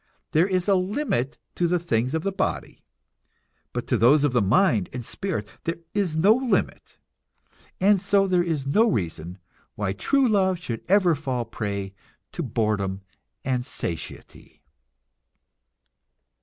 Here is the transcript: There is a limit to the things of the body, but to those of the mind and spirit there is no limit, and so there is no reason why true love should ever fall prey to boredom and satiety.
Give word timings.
There 0.31 0.47
is 0.47 0.67
a 0.67 0.73
limit 0.73 1.37
to 1.53 1.67
the 1.67 1.77
things 1.77 2.15
of 2.15 2.23
the 2.23 2.31
body, 2.31 2.81
but 3.71 3.85
to 3.85 3.97
those 3.97 4.23
of 4.23 4.33
the 4.33 4.41
mind 4.41 4.89
and 4.93 5.05
spirit 5.05 5.47
there 5.65 5.77
is 5.93 6.17
no 6.17 6.33
limit, 6.33 6.97
and 7.79 8.01
so 8.01 8.25
there 8.25 8.41
is 8.41 8.65
no 8.65 8.89
reason 8.89 9.37
why 9.75 9.93
true 9.93 10.27
love 10.27 10.57
should 10.57 10.81
ever 10.89 11.13
fall 11.13 11.45
prey 11.45 11.93
to 12.31 12.41
boredom 12.41 13.01
and 13.45 13.63
satiety. 13.63 14.63